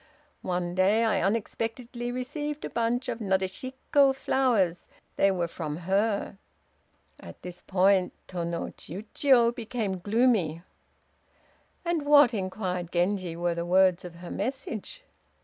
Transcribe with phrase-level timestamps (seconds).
[0.41, 4.87] One day I unexpectedly received a bunch of Nadeshiko flowers.
[5.15, 6.39] They were from her."
[7.19, 10.63] At this point Tô no Chiûjiô became gloomy.
[11.85, 15.03] "And what," inquired Genji, "were the words of her message?"